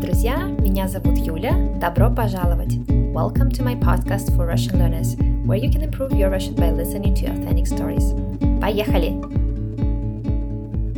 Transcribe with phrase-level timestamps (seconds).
[0.00, 0.46] Друзья!
[0.46, 1.76] Меня зовут Юля.
[1.78, 2.72] Добро пожаловать!
[3.12, 5.14] Welcome to my podcast for Russian learners,
[5.44, 8.14] where you can improve your Russian by listening to authentic stories.
[8.62, 9.20] Поехали!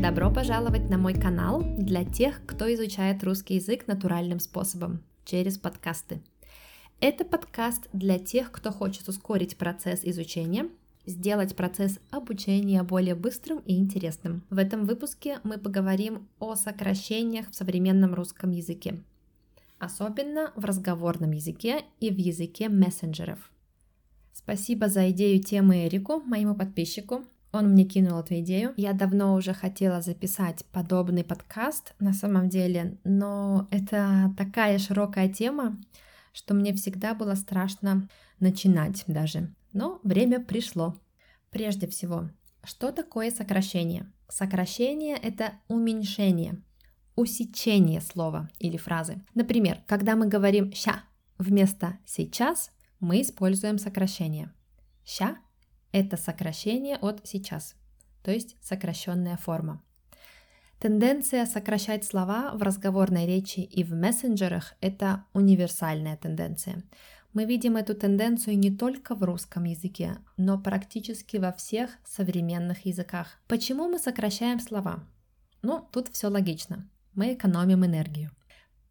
[0.00, 6.22] Добро пожаловать на мой канал для тех, кто изучает русский язык натуральным способом, через подкасты.
[7.00, 10.68] Это подкаст для тех, кто хочет ускорить процесс изучения–
[11.06, 14.44] сделать процесс обучения более быстрым и интересным.
[14.50, 19.02] В этом выпуске мы поговорим о сокращениях в современном русском языке,
[19.78, 23.50] особенно в разговорном языке и в языке мессенджеров.
[24.32, 27.24] Спасибо за идею темы Эрику, моему подписчику.
[27.52, 28.72] Он мне кинул эту идею.
[28.78, 35.78] Я давно уже хотела записать подобный подкаст на самом деле, но это такая широкая тема,
[36.32, 38.08] что мне всегда было страшно
[38.40, 40.94] начинать даже но время пришло.
[41.50, 42.30] Прежде всего,
[42.64, 44.10] что такое сокращение?
[44.28, 46.62] Сокращение– это уменьшение,
[47.16, 49.22] усечение слова или фразы.
[49.34, 51.02] Например, когда мы говорим «ща»
[51.38, 54.52] вместо «сейчас», мы используем сокращение.
[55.04, 55.36] «Ща»–
[55.92, 57.74] это сокращение от «сейчас»,
[58.22, 59.82] то есть сокращенная форма.
[60.78, 66.82] Тенденция сокращать слова в разговорной речи и в мессенджерах– это универсальная тенденция.
[67.32, 73.40] Мы видим эту тенденцию не только в русском языке, но практически во всех современных языках.
[73.48, 75.02] Почему мы сокращаем слова?
[75.62, 76.88] Ну, тут все логично.
[77.14, 78.30] Мы экономим энергию.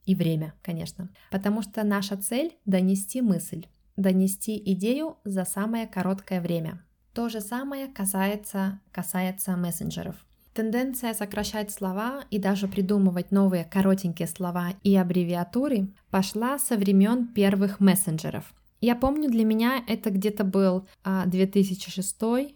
[0.05, 1.09] И время, конечно.
[1.29, 6.83] Потому что наша цель– донести мысль, донести идею за самое короткое время.
[7.13, 10.15] То же самое касается, касается мессенджеров.
[10.53, 17.79] Тенденция сокращать слова и даже придумывать новые коротенькие слова и аббревиатуры пошла со времен первых
[17.79, 18.53] мессенджеров.
[18.81, 22.51] Я помню, для меня это где-то был 2006-2007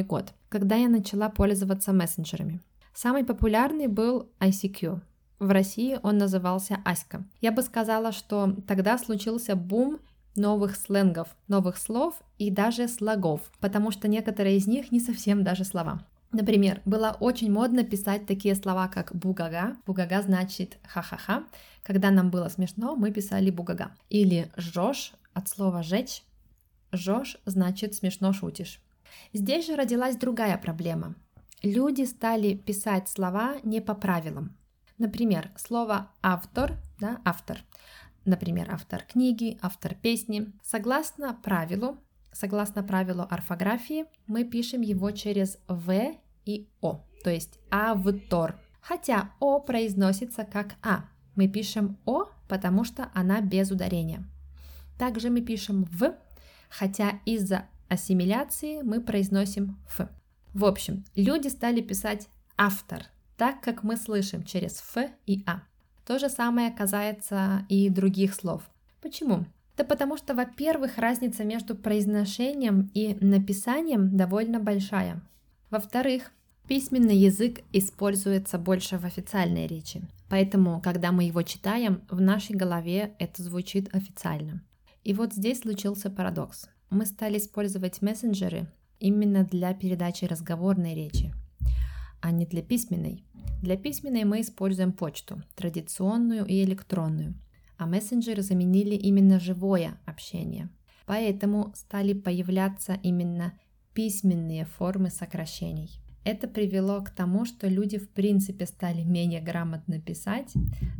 [0.00, 2.60] а, год, когда я начала пользоваться мессенджерами.
[2.94, 5.00] Самый популярный был ICQ.
[5.40, 7.24] В России он назывался Аська.
[7.40, 9.98] Я бы сказала, что тогда случился бум
[10.36, 15.64] новых сленгов, новых слов и даже слогов, потому что некоторые из них не совсем даже
[15.64, 16.06] слова.
[16.32, 19.76] Например, было очень модно писать такие слова, как бугага.
[19.84, 21.44] Бугага значит ха-ха-ха.
[21.82, 23.92] Когда нам было смешно, мы писали бугага.
[24.08, 26.22] Или жжешь от слова жечь.
[26.90, 28.80] Жжешь значит смешно шутишь.
[29.34, 31.14] Здесь же родилась другая проблема.
[31.62, 34.56] Люди стали писать слова не по правилам.
[34.96, 37.58] Например, слово автор, да, автор.
[38.24, 40.50] Например, автор книги, автор песни.
[40.62, 41.98] Согласно правилу,
[42.32, 46.14] Согласно правилу орфографии, мы пишем его через «в»
[46.44, 48.58] и «о», то есть «автор».
[48.80, 51.04] Хотя «о» произносится как «а».
[51.34, 54.24] Мы пишем «о», потому что она без ударения.
[54.98, 56.14] Также мы пишем «в»,
[56.68, 60.08] хотя из-за ассимиляции мы произносим «ф».
[60.52, 63.04] В общем, люди стали писать «автор»,
[63.36, 65.62] так как мы слышим через «ф» и «а».
[66.06, 68.62] То же самое касается и других слов.
[69.00, 69.46] Почему?
[69.76, 75.22] Да потому что, во-первых, разница между произношением и написанием довольно большая.
[75.72, 76.32] Во-вторых,
[76.68, 83.14] письменный язык используется больше в официальной речи, поэтому, когда мы его читаем, в нашей голове
[83.18, 84.62] это звучит официально.
[85.02, 86.68] И вот здесь случился парадокс.
[86.90, 91.32] Мы стали использовать мессенджеры именно для передачи разговорной речи,
[92.20, 93.24] а не для письменной.
[93.62, 97.32] Для письменной мы используем почту, традиционную и электронную,
[97.78, 100.68] а мессенджеры заменили именно живое общение.
[101.06, 103.54] Поэтому стали появляться именно
[103.94, 106.02] письменные формы сокращений.
[106.24, 110.52] Это привело к тому, что люди в принципе стали менее грамотно писать,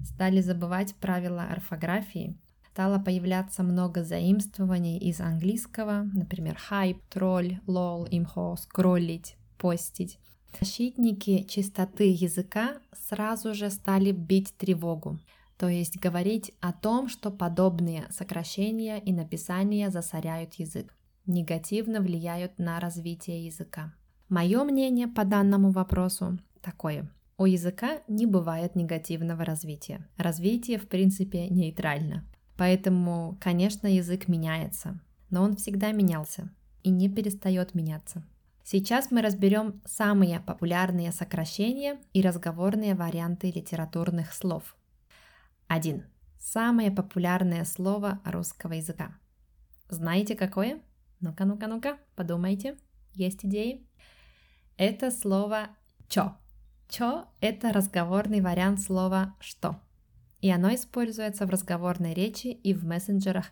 [0.04, 2.36] стали забывать правила орфографии,
[2.72, 10.18] стало появляться много заимствований из английского, например, хайп, тролль, лол, имхо, скроллить, постить.
[10.58, 15.20] Защитники чистоты языка сразу же стали бить тревогу,
[15.56, 20.92] то есть говорить о том, что подобные сокращения и написания засоряют язык
[21.26, 23.94] негативно влияют на развитие языка.
[24.28, 27.10] Мое мнение по данному вопросу такое.
[27.38, 30.08] У языка не бывает негативного развития.
[30.16, 32.24] Развитие, в принципе, нейтрально.
[32.56, 35.00] Поэтому, конечно, язык меняется,
[35.30, 36.50] но он всегда менялся
[36.82, 38.22] и не перестает меняться.
[38.64, 44.76] Сейчас мы разберем самые популярные сокращения и разговорные варианты литературных слов.
[45.66, 46.04] 1.
[46.38, 49.16] Самое популярное слово русского языка.
[49.88, 50.80] Знаете какое?
[51.22, 52.76] Ну-ка, ну-ка, ну-ка, подумайте.
[53.14, 53.86] Есть идеи?
[54.76, 55.68] Это слово
[56.08, 56.36] «чо».
[56.88, 59.80] «Чо»— это разговорный вариант слова «что».
[60.40, 63.46] И оно используется в разговорной речи и в мессенджерах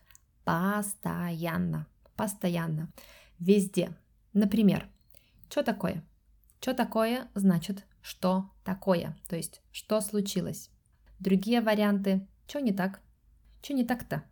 [0.44, 1.87] постоянно.
[2.17, 2.93] Постоянно.
[3.38, 3.96] Везде.
[4.32, 4.88] Например,
[5.49, 6.02] что такое?
[6.61, 10.70] Что такое значит что такое, то есть что случилось.
[11.20, 13.00] Другие варианты «Чё не так?»
[13.62, 14.25] «Чё не так-то?»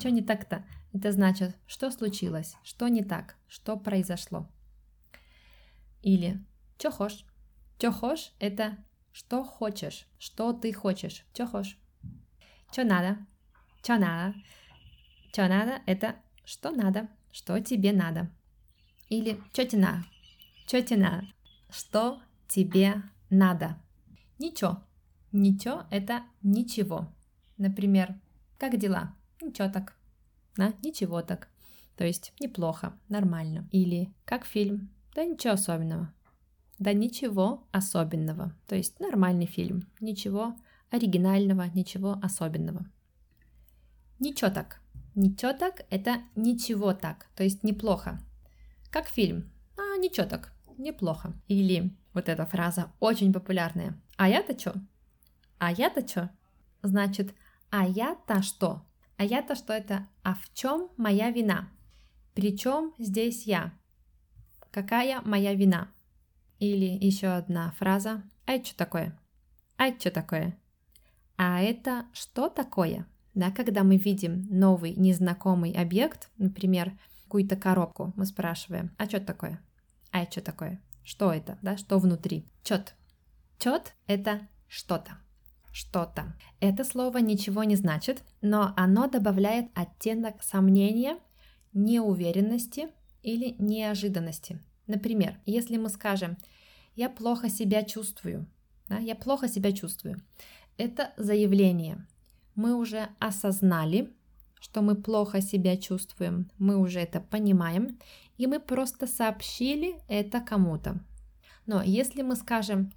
[0.00, 4.48] «Чё не так-то?» Это значит, что случилось, что не так, что произошло.
[6.02, 6.44] Или
[6.78, 7.24] «Чё хошь?»
[7.78, 8.78] «Чё хошь?»— это
[9.12, 11.76] что хочешь, что ты хочешь, чё хочешь.
[12.72, 13.18] Чё надо?
[13.82, 14.34] Чё надо?
[15.32, 15.82] Чё надо?
[15.86, 18.30] Это что надо, что тебе надо.
[19.08, 20.04] Или чё тебе надо?
[20.66, 21.26] Чё тебе надо?
[21.70, 23.76] Что тебе надо?
[24.38, 24.82] Ничего.
[25.32, 27.12] Ничего– это ничего.
[27.58, 28.14] Например,
[28.58, 29.14] как дела?
[29.42, 29.97] Ничего так.
[30.58, 31.48] Да, ничего так.
[31.96, 33.68] То есть неплохо, нормально.
[33.70, 34.90] Или как фильм?
[35.14, 36.12] Да ничего особенного.
[36.80, 38.52] Да ничего особенного.
[38.66, 39.88] То есть нормальный фильм.
[40.00, 40.56] Ничего
[40.90, 42.84] оригинального, ничего особенного.
[44.18, 44.80] Ничего так.
[45.14, 48.20] Ничего так– это ничего так, то есть неплохо.
[48.90, 49.50] Как фильм.
[49.76, 51.32] А, ничего так, неплохо.
[51.46, 54.00] Или вот эта фраза очень популярная.
[54.16, 54.74] А я-то чё?
[55.58, 56.30] А я-то чё?
[56.82, 57.32] Значит,
[57.70, 58.87] а я-то что?
[59.18, 60.08] А я-то что это?
[60.22, 61.68] А в чем моя вина?
[62.34, 63.72] Причем здесь я?
[64.70, 65.88] Какая моя вина?
[66.60, 68.22] Или еще одна фраза.
[68.46, 69.18] А это что такое?
[69.76, 70.58] А это что такое?
[71.36, 73.06] А это что такое?
[73.34, 79.60] Да, когда мы видим новый незнакомый объект, например, какую-то коробку, мы спрашиваем, а что такое?
[80.12, 80.80] А это что такое?
[81.02, 81.58] Что это?
[81.60, 82.46] Да, что внутри?
[82.62, 82.94] Чет.
[83.58, 85.18] Чет– это что-то.
[85.78, 86.34] Что-то.
[86.58, 91.20] Это слово ничего не значит, но оно добавляет оттенок сомнения,
[91.72, 92.88] неуверенности
[93.22, 94.60] или неожиданности.
[94.88, 96.36] Например, если мы скажем
[96.96, 98.48] «я плохо себя чувствую»,
[98.88, 100.20] да, «я плохо себя чувствую»,
[100.78, 102.04] это заявление–
[102.56, 104.12] мы уже осознали,
[104.58, 108.00] что мы плохо себя чувствуем, мы уже это понимаем,
[108.36, 110.98] и мы просто сообщили это кому-то.
[111.66, 112.92] Но если мы скажем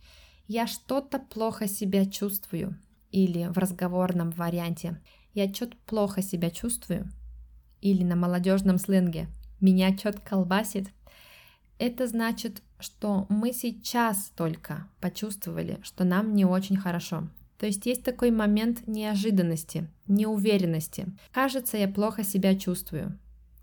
[0.51, 2.77] «я что-то плохо себя чувствую»
[3.09, 5.01] или в разговорном варианте
[5.33, 7.09] «я что-то плохо себя чувствую»
[7.79, 9.29] или на молодежном сленге
[9.61, 10.89] «меня что-то колбасит»,
[11.79, 18.03] это значит, что мы сейчас только почувствовали, что нам не очень хорошо, то есть есть
[18.03, 21.07] такой момент неожиданности, неуверенности.
[21.31, 23.17] Кажется, я плохо себя чувствую.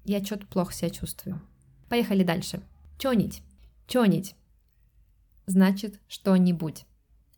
[0.06, 1.38] Я что-то плохо себя чувствую.
[1.90, 2.62] Поехали дальше.
[2.98, 3.42] Чонить.
[3.86, 4.34] Чонить.
[5.48, 6.84] Значит, что-нибудь.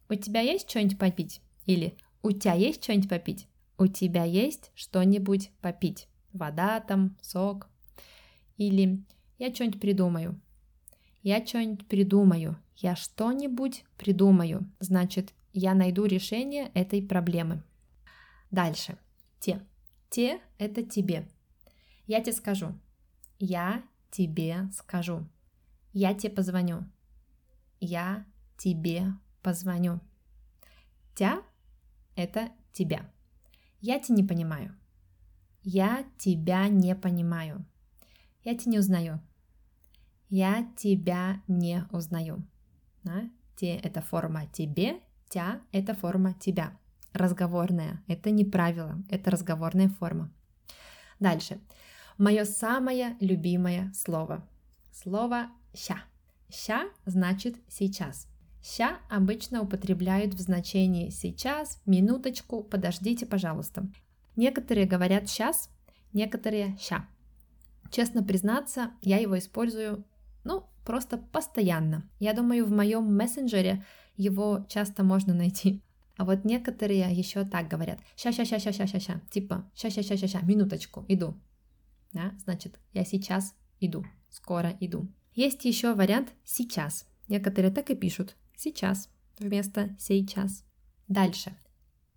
[0.09, 1.41] У тебя есть что-нибудь попить?
[1.65, 3.47] Или у тебя есть что-нибудь попить?
[3.79, 6.09] У тебя есть что-нибудь попить?
[6.33, 7.69] Вода там, сок.
[8.57, 9.05] Или
[9.39, 10.41] я что-нибудь придумаю.
[11.23, 12.57] Я что-нибудь придумаю.
[12.75, 14.69] Я что-нибудь придумаю.
[14.81, 17.63] Значит, я найду решение этой проблемы.
[18.51, 18.99] Дальше.
[19.39, 19.65] Те.
[20.09, 21.29] Те– это тебе.
[22.09, 22.75] Я тебе скажу.
[23.39, 25.29] Я тебе скажу.
[25.93, 26.87] Я тебе позвоню.
[27.81, 28.25] Я
[28.57, 30.01] тебе позвоню.
[31.15, 31.43] Тя–
[32.15, 33.11] это тебя.
[33.81, 34.77] Я тебя не понимаю.
[35.63, 37.65] Я тебя не понимаю.
[38.45, 39.21] Я тебя не узнаю.
[40.29, 42.47] Я тебя не узнаю.
[43.03, 43.29] Да?
[43.57, 46.77] Те– это форма тебе, Тя– это форма тебя.
[47.13, 50.31] Разговорная– это не правило, это разговорная форма.
[51.19, 51.61] Дальше.
[52.19, 54.47] Мое самое любимое слово.
[54.93, 56.10] Слово «ща».
[56.53, 58.29] «Ща» значит «сейчас».
[58.63, 63.89] «Ща» обычно употребляют в значении «сейчас», «минуточку», «подождите, пожалуйста».
[64.37, 65.71] Некоторые говорят «сейчас»,
[66.13, 67.09] некоторые «ща».
[67.91, 70.05] Честно признаться, я его использую,
[70.45, 72.09] ну, просто постоянно.
[72.19, 73.85] Я думаю, в моем мессенджере
[74.17, 75.83] его часто можно найти.
[76.17, 77.99] А вот некоторые еще так говорят.
[78.17, 79.23] Ща-ща-ща-ща-ща-ща.
[79.31, 81.41] Типа, ща-ща-ща-ща-ща, минуточку, иду.
[82.13, 85.09] Да, значит, я сейчас иду, скоро иду.
[85.35, 87.07] Есть еще вариант сейчас.
[87.29, 88.37] Некоторые так и пишут.
[88.57, 89.09] Сейчас
[89.39, 90.65] вместо сейчас.
[91.09, 91.57] Дальше.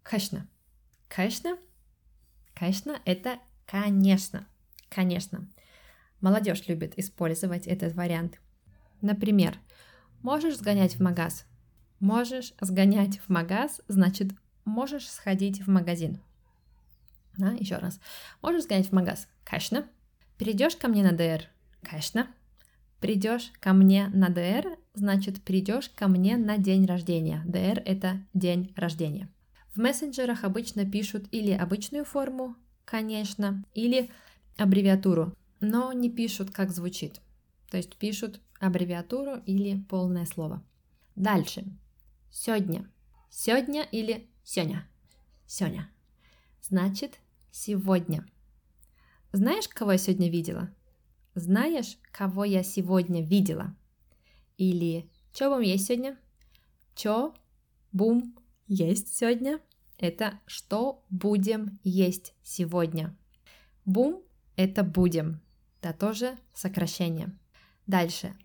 [0.01, 0.47] Конечно.
[1.07, 1.57] Конечно.
[2.53, 4.47] Конечно, это конечно.
[4.89, 5.47] Конечно.
[6.21, 8.39] Молодежь любит использовать этот вариант.
[9.01, 9.57] Например,
[10.21, 11.45] можешь сгонять в магаз?
[11.99, 14.31] Можешь сгонять в магаз, значит,
[14.65, 16.19] можешь сходить в магазин.
[17.41, 17.99] А, еще раз.
[18.41, 19.27] Можешь сгонять в магаз?
[19.43, 19.87] Конечно.
[20.37, 21.49] Придешь ко мне на ДР?
[21.81, 22.27] Конечно.
[23.03, 27.43] Придешь ко мне на ДР, значит, придешь ко мне на день рождения.
[27.45, 29.27] ДР– это день рождения.
[29.75, 32.55] В мессенджерах обычно пишут или обычную форму,
[32.85, 34.09] конечно, или
[34.55, 37.19] аббревиатуру, но не пишут, как звучит.
[37.69, 40.63] То есть пишут аббревиатуру или полное слово.
[41.17, 41.65] Дальше.
[42.31, 42.89] Сегодня.
[43.29, 44.87] Сегодня или сегодня.
[45.45, 45.89] Сегодня.
[46.61, 47.19] Значит,
[47.51, 48.25] сегодня.
[49.33, 50.73] Знаешь, кого я сегодня видела?
[51.35, 53.75] Знаешь, кого я сегодня видела?
[54.57, 56.17] Или что вам есть сегодня?
[56.95, 57.33] Чё
[57.91, 58.35] бум
[58.67, 59.59] есть сегодня?
[60.03, 63.15] это что будем есть сегодня.
[63.85, 64.21] Бум–
[64.57, 65.41] это будем.
[65.81, 67.31] Это тоже сокращение.
[67.87, 68.35] Дальше.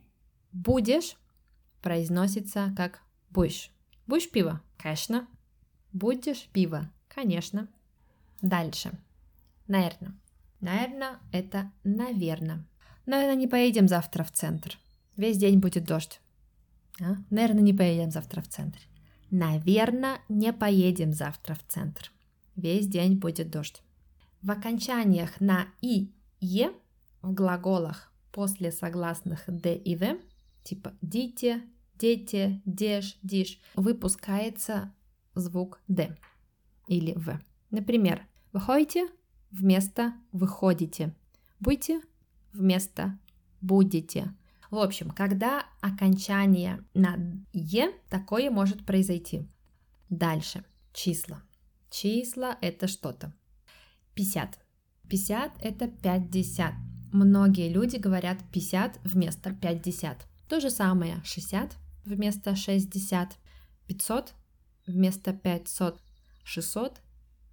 [0.53, 1.17] Будешь
[1.83, 3.73] произносится как будешь.
[4.07, 4.63] Будешь пиво?
[4.77, 5.27] Конечно.
[5.93, 6.91] Будешь пиво?
[7.09, 7.69] Конечно.
[8.41, 8.93] Дальше.
[9.67, 10.15] Наверное.
[10.61, 12.65] Наверное, это наверное.
[13.09, 14.77] Наверное, не поедем завтра в центр.
[15.17, 16.21] Весь день будет дождь.
[17.01, 17.17] А?
[17.31, 18.81] Наверное, не поедем завтра в центр.
[19.31, 22.13] Наверное, не поедем завтра в центр.
[22.55, 23.83] Весь день будет дождь.
[24.43, 26.71] В окончаниях на и, е
[27.23, 30.19] в глаголах после согласных д и в,
[30.63, 31.63] типа дите,
[31.95, 34.93] дети, деш, диш, выпускается
[35.35, 36.15] звук д
[36.87, 37.41] или в.
[37.71, 39.09] Например, выходите
[39.51, 41.15] вместо выходите,
[41.59, 42.03] будьте
[42.53, 43.19] вместо
[43.61, 44.35] будете.
[44.71, 47.17] В общем, когда окончание на
[47.53, 49.49] «е», такое может произойти.
[50.11, 50.65] Дальше.
[50.93, 51.43] Числа.
[51.91, 53.33] Числа– это что-то.
[54.15, 54.59] 50.
[55.09, 56.75] 50– это 50.
[57.13, 60.27] Многие люди говорят 50 вместо 50.
[60.49, 63.39] То же самое 60 вместо 60,
[63.87, 64.35] 500
[64.87, 66.01] вместо 500,
[66.45, 67.01] 600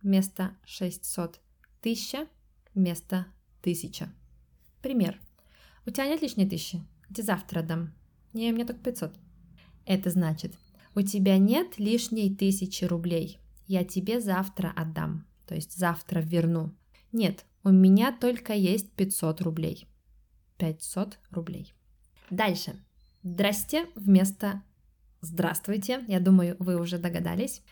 [0.02, 1.40] вместо 600,
[1.82, 2.28] 1000
[2.74, 3.26] вместо
[3.62, 4.10] 1000.
[4.86, 5.20] Пример.
[5.88, 6.80] У тебя нет лишней тысячи?
[7.10, 7.92] Где завтра дам?
[8.34, 9.16] Не, мне только 500.
[9.88, 10.54] Это значит,
[10.94, 13.40] у тебя нет лишней тысячи рублей.
[13.66, 16.72] Я тебе завтра отдам то есть завтра верну.
[17.12, 19.88] Нет, у меня только есть 500 рублей.
[20.60, 21.74] 500 рублей.
[22.30, 22.76] Дальше.
[23.24, 24.62] Здрасте вместо
[25.22, 26.06] здравствуйте.
[26.08, 27.64] Я думаю, вы уже догадались.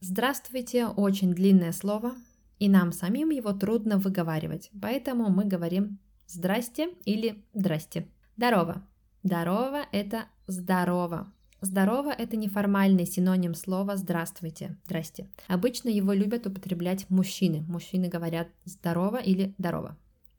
[0.00, 2.14] Здравствуйте очень длинное слово,
[2.58, 4.70] и нам самим его трудно выговаривать.
[4.80, 5.98] Поэтому мы говорим
[6.32, 8.08] здрасте или здрасте.
[8.36, 8.82] Здорово.
[9.22, 11.32] Здорово– это здорово.
[11.60, 15.28] Здорово– это неформальный синоним слова «здравствуйте», «здрасте».
[15.46, 17.60] Обычно его любят употреблять мужчины.
[17.68, 19.96] Мужчины говорят «здорово» или «здорово»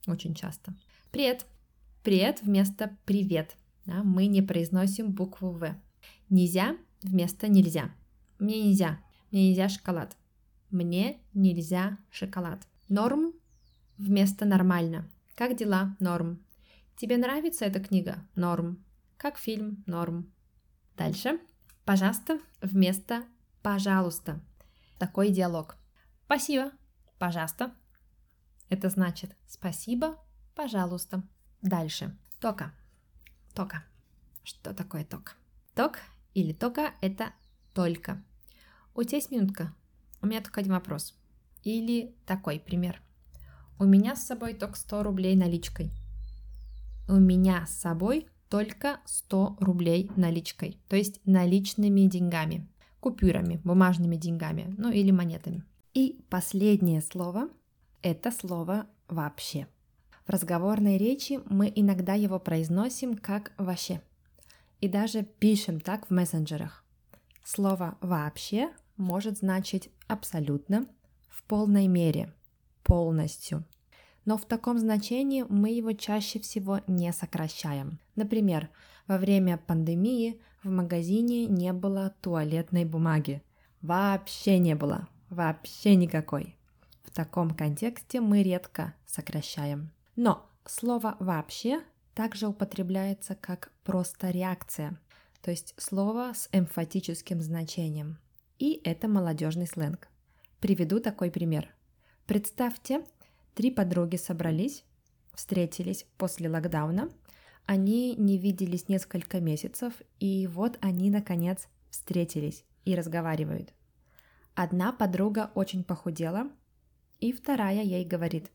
[0.07, 0.73] очень часто.
[1.11, 1.45] Привет.
[2.03, 3.55] Привет вместо привет.
[3.85, 5.75] Да, мы не произносим букву В.
[6.29, 7.91] Нельзя вместо нельзя.
[8.39, 8.99] Мне нельзя.
[9.31, 10.17] Мне нельзя шоколад.
[10.71, 12.67] Мне нельзя шоколад.
[12.89, 13.33] Норм
[13.97, 15.09] вместо нормально.
[15.35, 15.95] Как дела?
[15.99, 16.43] Норм.
[16.95, 18.27] Тебе нравится эта книга?
[18.35, 18.83] Норм.
[19.17, 19.83] Как фильм?
[19.87, 20.31] Норм.
[20.95, 21.39] Дальше.
[21.85, 23.25] Пожалуйста вместо
[23.63, 24.39] пожалуйста.
[24.99, 25.77] Такой диалог.
[26.25, 26.71] Спасибо.
[27.17, 27.73] Пожалуйста.
[28.69, 30.19] Это значит спасибо,
[30.55, 31.23] пожалуйста.
[31.61, 32.15] Дальше.
[32.39, 32.73] Тока.
[33.53, 33.83] Тока.
[34.43, 35.35] Что такое ток?
[35.75, 35.99] Ток
[36.33, 37.33] или тока– это
[37.73, 38.21] только.
[38.93, 39.73] У тебя есть минутка?
[40.21, 41.17] У меня только один вопрос.
[41.63, 43.01] Или такой пример.
[43.79, 45.91] У меня с собой только 100 рублей наличкой.
[47.07, 52.67] У меня с собой только 100 рублей наличкой, то есть наличными деньгами,
[52.99, 55.63] купюрами, бумажными деньгами, ну или монетами.
[55.93, 57.49] И последнее слово–
[58.01, 59.67] это слово «вообще».
[60.25, 64.01] В разговорной речи мы иногда его произносим как «вообще».
[64.81, 66.85] И даже пишем так в мессенджерах.
[67.43, 70.87] Слово «вообще» может значить абсолютно,
[71.27, 72.33] в полной мере,
[72.83, 73.63] полностью–
[74.25, 77.99] но в таком значении мы его чаще всего не сокращаем.
[78.15, 78.69] Например,
[79.07, 83.43] во время пандемии в магазине не было туалетной бумаги.
[83.81, 85.09] Вообще не было.
[85.29, 86.55] Вообще никакой.
[87.03, 89.91] В таком контексте мы редко сокращаем.
[90.15, 91.81] Но слово «вообще»
[92.13, 94.99] также употребляется как просто реакция,
[95.41, 98.19] то есть слово с эмфатическим значением.
[98.59, 100.07] И это молодежный сленг.
[100.59, 101.73] Приведу такой пример.
[102.25, 103.03] Представьте,
[103.53, 104.83] Три подруги собрались,
[105.35, 107.09] встретились после локдауна.
[107.65, 113.73] Они не виделись несколько месяцев, и вот они, наконец, встретились и разговаривают.
[114.55, 116.51] Одна подруга очень похудела,
[117.19, 118.51] и вторая ей говорит,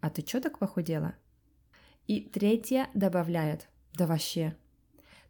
[0.00, 1.14] «А ты чё так похудела?»
[2.06, 4.54] И третья добавляет, «Да вообще».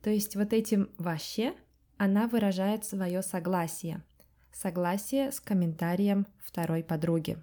[0.02, 1.54] То есть вот этим «вообще»
[1.96, 4.02] она выражает свое согласие.
[4.54, 7.38] Согласие с комментарием второй подруги.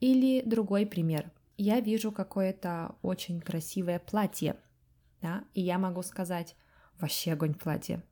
[0.00, 1.30] Или другой пример.
[1.56, 4.56] Я вижу какое-то очень красивое платье,
[5.22, 6.56] да, и я могу сказать
[6.98, 8.02] «вообще огонь платье».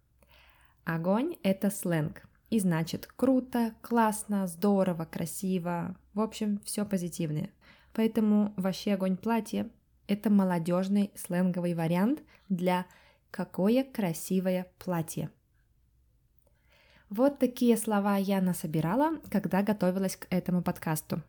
[0.84, 7.50] Огонь– это сленг, и значит круто, классно, здорово, красиво, в общем, все позитивное.
[7.92, 9.68] Поэтому вообще огонь платье–
[10.06, 12.86] это молодежный сленговый вариант для
[13.30, 15.30] «какое красивое платье».
[17.10, 21.22] Вот такие слова я насобирала, когда готовилась к этому подкасту.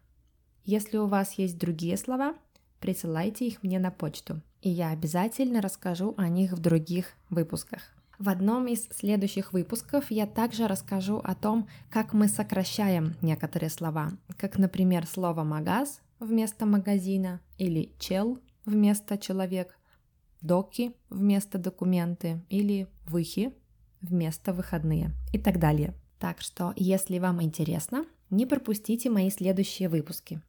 [0.66, 2.36] Если у вас есть другие слова,
[2.82, 7.94] присылайте их мне на почту, и я обязательно расскажу о них в других выпусках.
[8.18, 14.12] В одном из следующих выпусков я также расскажу о том, как мы сокращаем некоторые слова,
[14.36, 19.80] как, например, слово «магаз» вместо «магазина» или «чел» вместо «человек»,
[20.42, 23.54] «доки» вместо «документы» или «выхи»
[24.02, 25.94] вместо «выходные» и так далее.
[26.20, 30.42] Так что, если вам интересно, не пропустите мои следующие выпуски.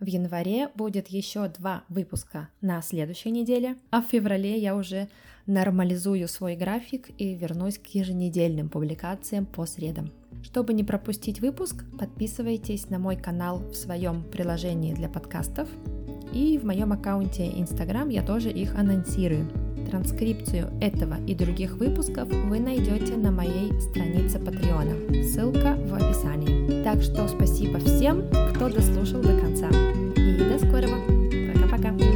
[0.00, 5.08] В январе будет еще два выпуска на следующей неделе, а в феврале я уже
[5.46, 10.10] нормализую свой график и вернусь к еженедельным публикациям по средам.
[10.42, 15.68] Чтобы не пропустить выпуск, подписывайтесь на мой канал в своем приложении для подкастов
[16.32, 19.69] и в моем аккаунте Instagram я тоже их анонсирую.
[19.90, 25.24] Транскрипцию этого и других выпусков вы найдете на моей странице Patreon.
[25.24, 26.84] Ссылка в описании.
[26.84, 28.22] Так что спасибо всем,
[28.54, 29.68] кто дослушал до конца.
[30.16, 30.96] И до скорого.
[31.52, 32.09] Пока-пока.